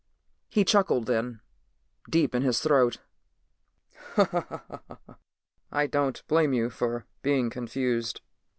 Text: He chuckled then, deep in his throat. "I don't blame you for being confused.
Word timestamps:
He 0.49 0.65
chuckled 0.65 1.05
then, 1.05 1.41
deep 2.09 2.33
in 2.33 2.41
his 2.41 2.59
throat. 2.59 2.97
"I 5.71 5.85
don't 5.87 6.25
blame 6.25 6.53
you 6.53 6.71
for 6.71 7.05
being 7.21 7.51
confused. 7.51 8.21